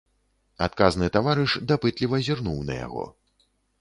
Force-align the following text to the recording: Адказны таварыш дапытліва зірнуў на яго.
Адказны 0.67 1.09
таварыш 1.17 1.51
дапытліва 1.73 2.23
зірнуў 2.29 2.57
на 2.71 2.79
яго. 2.85 3.05